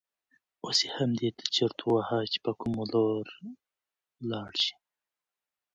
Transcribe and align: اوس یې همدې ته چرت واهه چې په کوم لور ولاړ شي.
اوس 0.63 0.79
یې 0.85 0.89
همدې 0.97 1.29
ته 1.37 1.43
چرت 1.55 1.79
واهه 1.83 2.19
چې 2.31 2.37
په 2.45 2.51
کوم 2.59 2.73
لور 2.91 3.25
ولاړ 4.21 4.51
شي. 4.63 4.75